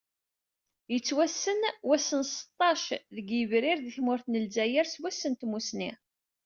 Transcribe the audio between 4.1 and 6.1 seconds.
n Lezzayer, s wass n tmussni.